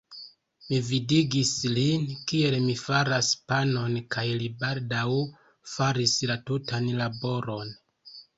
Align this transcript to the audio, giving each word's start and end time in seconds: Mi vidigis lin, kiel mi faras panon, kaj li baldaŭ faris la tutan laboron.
Mi 0.67 0.77
vidigis 0.85 1.51
lin, 1.73 2.07
kiel 2.31 2.57
mi 2.69 2.75
faras 2.83 3.29
panon, 3.51 3.99
kaj 4.17 4.25
li 4.41 4.49
baldaŭ 4.65 5.05
faris 5.75 6.17
la 6.33 6.39
tutan 6.51 6.91
laboron. 7.05 7.73